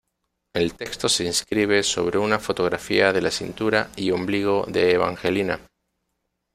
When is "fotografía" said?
2.39-3.13